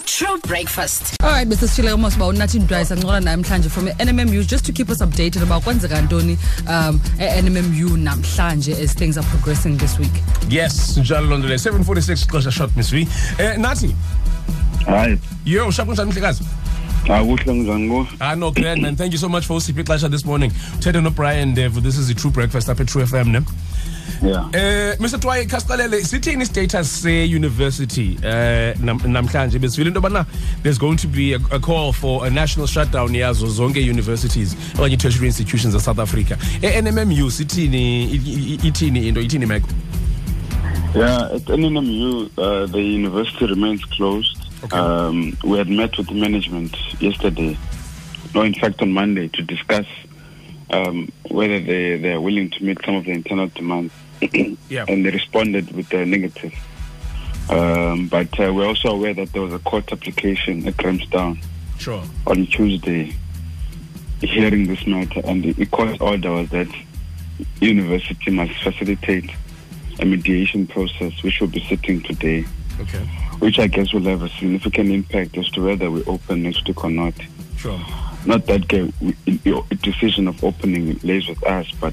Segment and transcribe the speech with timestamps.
[0.00, 1.16] True breakfast.
[1.22, 1.68] All right, Mr.
[1.68, 5.64] Sile almost about nathi ndwayisa ncola namhlanje from NMMU just to keep us updated about
[5.64, 10.12] kwenzeka ntoni um e-NMMU namhlanje as things are progressing this week.
[10.48, 13.08] Yes, njalo lonto le 746 xesha short Miss V.
[13.38, 13.96] Eh nathi
[14.86, 16.42] hayi yo shakunjani mhlekazi?
[17.08, 18.96] Akuhle njani Ah no grand man.
[18.96, 20.50] Thank you so much for usiphi ixesha this morning.
[20.78, 21.82] Uthethe no Brian Dev.
[21.82, 23.40] This is the True Breakfast up at True FM ne.
[24.22, 30.24] yeah Eh Mr Twayi khasiqalele sithini status se university eh nam- namhlanje besivile into bana
[30.62, 34.96] there's going to be a, a call for a national shutdown yazo zonke universities okanye
[34.98, 36.36] tertiary institutions of South Africa.
[36.62, 38.10] Eh NMMU sithini
[38.62, 39.68] ithini into ithini meko?
[40.94, 44.76] yeah at NMMU uh, the university remains closed Okay.
[44.76, 47.56] um, we had met with management yesterday
[48.34, 49.86] no in fact on Monday to discuss
[50.70, 53.92] um, whether they, they are willing to meet some of the internal demands
[54.68, 54.84] Yeah.
[54.88, 56.54] and they responded with a negative
[57.50, 61.40] um, but uh, we're also aware that there was a court application at Grahamstown
[61.78, 62.02] Sure.
[62.28, 63.14] on Tuesday
[64.20, 66.68] hearing this matter, and the court order was that
[67.60, 69.28] university must facilitate
[69.98, 72.44] a mediation process, which will be sitting today,
[72.80, 73.04] Okay.
[73.42, 76.84] Which I guess will have a significant impact as to whether we open next week
[76.84, 77.14] or not.
[77.56, 77.80] Sure.
[78.24, 81.92] Not that the decision of opening lays with us, but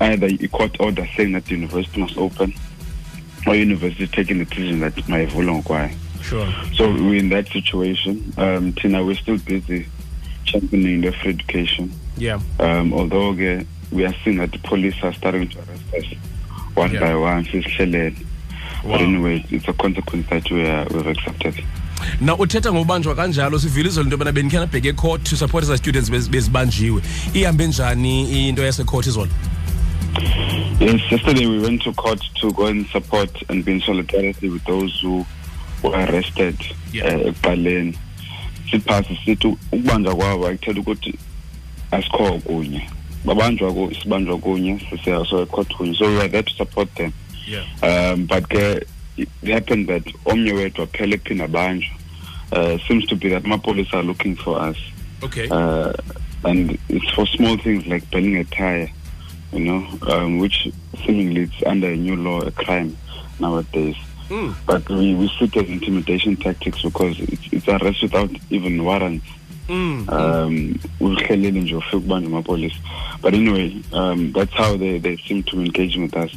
[0.00, 2.52] either a court order saying that the university must open,
[3.46, 5.92] or university taking the decision that my volunteer.
[6.20, 6.52] Sure.
[6.74, 8.32] So we're in that situation.
[8.36, 9.86] Um, Tina, we're still busy
[10.46, 11.92] championing the free education.
[12.16, 12.40] Yeah.
[12.58, 16.04] Um, although uh, we are seeing that the police are starting to arrest us
[16.74, 17.00] one Yeah.
[17.00, 17.44] by one.
[18.86, 18.92] Wow.
[18.92, 21.64] But anyway, it's a consequence that we are, we've accepted.
[22.20, 26.10] na uthetha ngobanjwa kanjalo sivile izolo into yobana bendikhe nabheke court to support eza students
[26.10, 27.02] bez- bezibanjiwe
[27.34, 29.28] ihambe njani into yasecourt izolo
[30.80, 34.64] Yes, yesterday we went to court to go and support and be in solidarity with
[34.64, 35.26] those who
[35.82, 36.56] were arrested
[36.92, 37.16] Yeah.
[37.16, 37.94] uh, ekuqaleni.
[38.70, 41.14] Siphasi sithi ukubanjwa kwabo ayikuthela ukuthi
[41.90, 42.88] asikho kunye.
[43.24, 44.80] Babanjwa sibanjwa kunye
[45.28, 45.94] so kunye.
[45.98, 47.12] So we were there to support them.
[47.46, 47.64] Yeah.
[47.82, 48.86] Um but ke
[49.16, 51.90] it happened that omnye wethu waphela ephinda abanjwa.
[52.52, 54.76] Uh seems to be that amapolice are looking for us.
[55.22, 55.92] okay uh,
[56.44, 58.90] and it's for small things like burning a tire,
[59.52, 60.68] you know, um, which
[61.04, 62.96] seemingly it's under a new law, a crime
[63.40, 63.96] nowadays.
[64.28, 64.54] Mm.
[64.66, 69.26] But we, we see it as intimidation tactics because it's, it's arrest without even warrants.
[69.68, 70.08] Mm.
[70.12, 70.78] Um.
[73.22, 76.30] But anyway, um, that's how they, they seem to engage with us.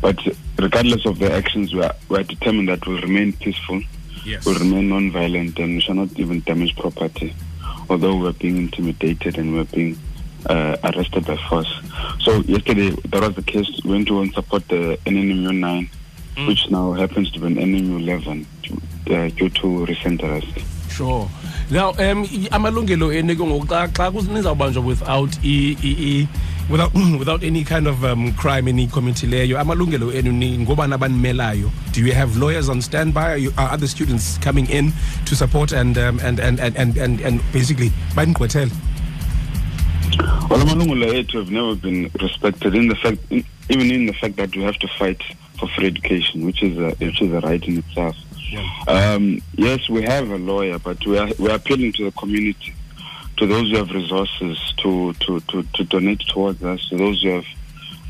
[0.00, 0.18] But
[0.60, 3.80] regardless of their actions, we are, we are determined that we'll remain peaceful
[4.24, 7.34] yes will remain non-violent and we shall not even damage property,
[7.88, 9.96] although we're being intimidated and we're being
[10.46, 11.72] uh, arrested by force.
[12.20, 13.68] So yesterday, that was the case.
[13.84, 15.90] We went to and support the NMMU 9,
[16.36, 16.46] Mm.
[16.46, 18.46] which now happens to be an NMMU 11
[19.10, 20.46] uh, due to recent arrest.
[20.90, 21.28] sure
[21.70, 26.28] now um amalungelo enu ke ngoku xa xa nizawubanjwa without i, i, i
[26.70, 32.12] without without any kind of um, crime eniyicommithileyo amalungelo enu ni ngobani abanimelayo do you
[32.12, 33.30] have lawyers on standby?
[33.32, 34.92] Are, you, are other students coming in
[35.24, 38.70] to support and um, and, and, and, and, and, and basically baninigqwethele
[40.50, 44.36] Well, amalungelo ethu have never been respected in the fact, in, even in the fact
[44.36, 45.22] that we have to fight
[45.58, 48.16] for free education, which is a, which is a right in itself.
[48.88, 52.74] Um, yes, we have a lawyer, but we are we are appealing to the community,
[53.40, 57.30] to those who have resources to to to, to donate towards us, to those who
[57.30, 57.44] have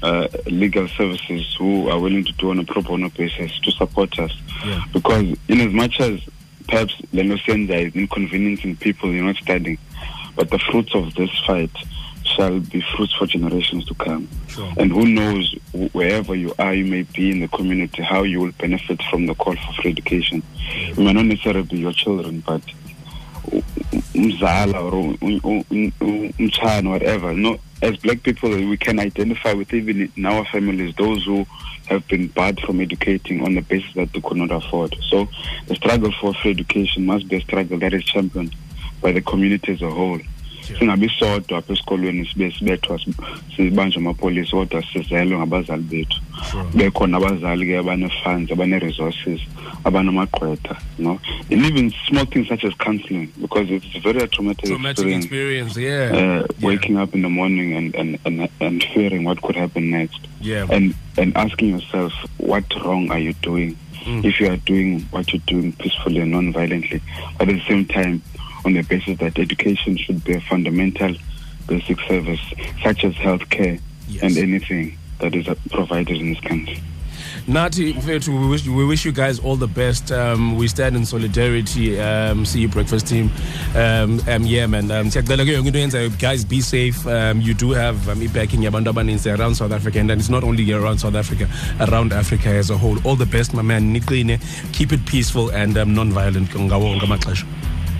[0.02, 4.18] uh, legal services who are willing to do on a pro bono basis to support
[4.18, 4.32] us.
[4.64, 4.84] Yeah.
[4.92, 6.20] Because in as much as
[6.66, 9.78] perhaps Lenosenza is inconveniencing people, you're not studying,
[10.34, 11.70] but the fruits of this fight
[12.24, 14.28] shall be fruits for generations to come.
[14.48, 14.72] Sure.
[14.78, 15.54] And who knows,
[15.92, 19.34] wherever you are, you may be in the community, how you will benefit from the
[19.36, 20.42] call for free education.
[20.58, 22.62] It may not necessarily be your children, but
[24.20, 27.32] umzala or um, um, um, u- u- u- u- umchana, whatever.
[27.32, 31.46] No, as black people, we can identify with even in our families those who
[31.88, 34.94] have been barred from educating on the basis that they could not afford.
[35.08, 35.28] So
[35.66, 38.54] the struggle for free education must be a struggle that is championed
[39.00, 40.20] by the community as a whole.
[40.78, 43.00] Singabi sodwa apha esikolweni sibe sibethwa
[43.56, 46.20] sibanjwe amapolisa kodwa sizelwe ngabazali bethu.
[46.74, 49.40] Bekhona abazali ke abane-funds abane-resources
[49.84, 51.20] abanamagqwetha no
[51.50, 55.24] and even small things such as counseling because it's a very traumatic, traumatic experience.
[55.24, 56.10] experience yeah.
[56.12, 56.46] Uh, Yeah.
[56.62, 60.20] waking up in the morning and, and, and, and fearing what could happen next.
[60.40, 60.66] Yeah.
[60.70, 63.76] And and asking yourself what wrong are you doing?
[64.00, 64.24] Mm.
[64.24, 67.02] if you are doing what you're doing peacefully and non-violently
[67.36, 68.22] but at the same time
[68.64, 71.14] on the basis that education should be a fundamental
[71.66, 72.40] basic service
[72.82, 74.22] such as healthcare Yes.
[74.24, 76.82] and anything that is provided in this country
[77.46, 77.94] Nathi,
[78.28, 80.12] we wish, we wish you guys all the best.
[80.12, 81.98] Um, we stand in solidarity.
[82.00, 83.30] Um, see you, breakfast team.
[83.74, 84.90] Um, um, yeah, man.
[84.90, 86.18] Um, siyacela ke yonke into yenzayo.
[86.18, 87.06] guys, be safe.
[87.06, 91.14] Um, you do have um, backing around South Africa, and it's not only around South
[91.14, 91.48] Africa,
[91.80, 92.98] around Africa as a whole.
[93.06, 93.92] All the best, my man.
[94.72, 96.12] Keep it peaceful and um, wonke
[97.00, 97.46] amaxesha.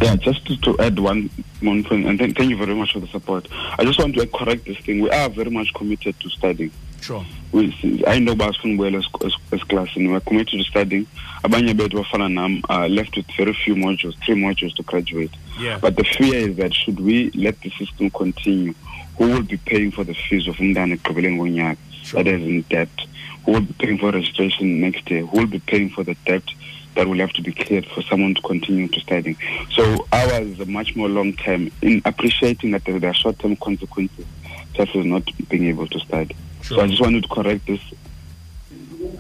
[0.01, 1.29] Yeah, just to, to add one
[1.61, 3.47] one thing, and then, thank you very much for the support.
[3.79, 5.01] I just want to correct this thing.
[5.01, 6.73] We are very much committed to studying.
[7.03, 7.25] Sure.
[7.53, 11.07] We, I know basifuna as, as, as class and we're committed to studying.
[11.45, 15.33] Abanye bethu bafana nam are left with very few modules, three modules to graduate.
[15.59, 15.79] Yeah.
[15.79, 18.75] But the fear is that should we let the system continue,
[19.19, 22.23] who will be paying for the fees of ekugqibeleni ngonyaka Sure.
[22.25, 22.89] that is in debt?
[23.45, 25.27] Who will be paying for registration next year?
[25.27, 26.43] Who will be paying for the debt
[27.01, 29.37] that will have to be cleared for someone to continue to studying?
[29.71, 33.57] So ours is a much more long term in appreciating that there are short term
[33.57, 34.27] consequences
[34.77, 36.37] such as not being able to study.
[36.63, 37.81] So I just wanted to correct this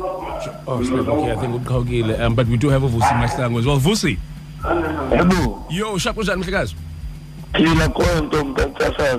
[0.02, 1.08] Oh, snap.
[1.08, 2.20] Okay, I think uqhawukile.
[2.20, 3.80] Um, but we do have a Vusi Mahlangu as well.
[3.80, 4.18] Vusi,
[4.62, 6.74] yebo yo, sharp kunjani mhlekazi?
[7.52, 8.62] Phila khona ntombi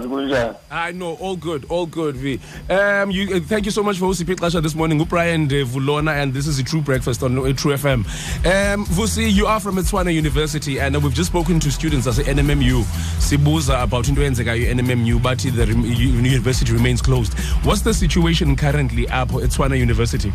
[0.08, 2.40] kunjani I know, all good, all good, V.
[2.70, 5.04] Um, you, uh, thank you so much for hosting Pixasha this morning.
[5.04, 8.06] Brian uh, Vulona, and this is a True Breakfast on uh, True FM.
[8.46, 12.20] Um, Vusi, you are from eTshwane University, and uh, we've just spoken to students as
[12.20, 12.84] NMMU.
[13.20, 17.34] Sibuza about into NMMU, but the u- university remains closed.
[17.66, 20.32] What's the situation currently at eTshwane University?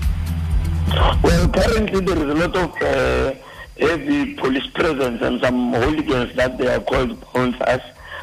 [1.22, 3.34] well currently there is a lot of uh,
[3.78, 7.82] heavy police presence and some hooligans that they are called bouncers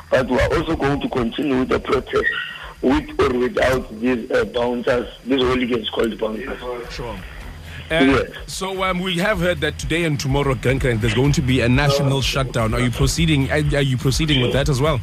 [0.10, 2.32] but we are also going to continue with the protest
[2.82, 6.60] with or without these uh, bouncers these hooligans called bouncers
[6.92, 7.16] Sure.
[7.92, 8.32] Yes.
[8.48, 11.70] So um, we have heard that today and tomorrow, Gankan, there's going to be a
[11.70, 12.74] national shutdown.
[12.74, 13.52] Are you proceeding?
[13.52, 15.00] Are you proceeding with that as well?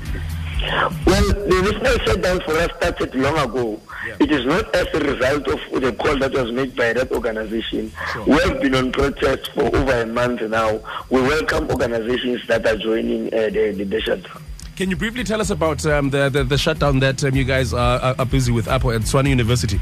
[0.61, 3.81] Well, the national shutdown for us started long ago.
[4.07, 4.17] Yeah.
[4.21, 7.93] It is not as a result of the call that was made by that organization.
[8.13, 8.25] Sure.
[8.25, 10.81] We have been on protest for over a month now.
[11.09, 14.43] We welcome organizations that are joining uh, the, the, the shutdown.
[14.77, 17.75] Can you briefly tell us about um, the, the the shutdown that um, you guys
[17.75, 19.79] are, are, busy with up at Tshwane University?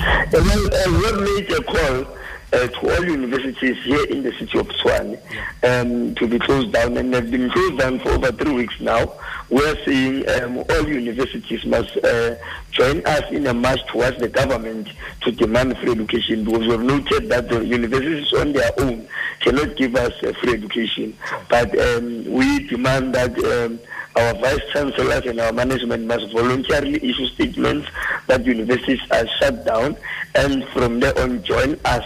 [0.00, 2.18] Uh, well, uh, we have made a call
[2.52, 5.18] uh, to all universities here in the city of Tshwane
[5.64, 9.12] um, to be closed down, and they've been closed down for over three weeks now.
[9.50, 12.36] We are seeing um, all universities must uh,
[12.70, 14.88] join us in a march towards the government
[15.22, 19.08] to demand free education because we have noted that the universities on their own
[19.40, 21.16] cannot give us uh, free education.
[21.48, 23.38] But um, we demand that.
[23.44, 23.80] Um,
[24.16, 27.86] our vice chancellors and our management must voluntarily issue statements
[28.26, 29.96] that universities are shut down
[30.34, 32.04] and from there on join us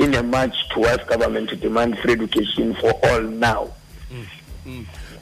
[0.00, 3.70] in a march towards government to demand free education for all now.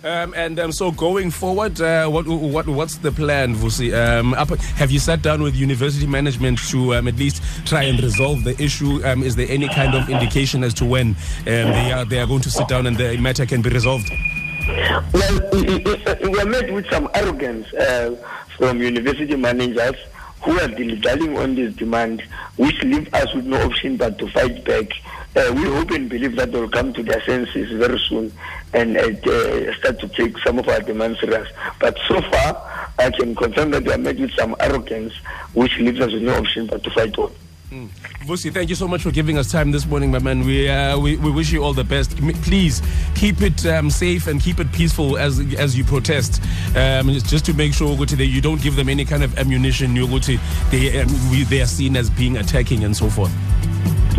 [0.04, 3.92] Um, and um, so going forward, uh, what what what's the plan, Vusi?
[3.92, 8.00] Um, up, have you sat down with university management to um, at least try and
[8.00, 9.04] resolve the issue?
[9.04, 11.14] Um, is there any kind of indication as to when um,
[11.46, 14.08] they are they are going to sit down and the matter can be resolved?
[15.12, 18.14] Well, we- we we are met with some arrogance uh,
[18.56, 19.96] from university managers
[20.42, 22.22] who are dilly-dallying on this demand,
[22.56, 24.86] which leave us with no option but to fight back.
[25.36, 28.32] Uh, we hope and believe that they'll come to their senses very soon
[28.72, 31.48] and uh, start to take some of our demands serious.
[31.80, 35.12] But so far, I can confirm that they are met with some arrogance,
[35.54, 37.32] which leaves us with no option but to fight on.
[37.70, 40.40] Vusi, thank you so much for giving us time this morning, my man.
[40.44, 42.16] We uh, we, we wish you all the best.
[42.42, 42.80] Please
[43.14, 46.40] keep it um, safe and keep it peaceful as as you protest.
[46.74, 49.94] Um, just- to make sure that you don't give them any kind of ammunition.
[49.94, 50.38] You Guti,
[50.70, 53.32] they um, we, they are seen as being attacking and so forth.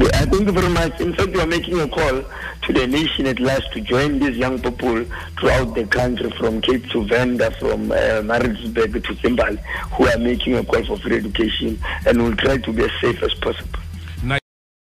[0.01, 1.00] I thank you very much.
[1.01, 2.24] In fact, we are making a call
[2.63, 5.03] to the nation at large to join these young people
[5.39, 9.62] throughout the country, from Cape to Venda, from uh, Maritzburg to Zimbabwe,
[9.94, 13.22] who are making a call for free education and will try to be as safe
[13.24, 13.79] as possible.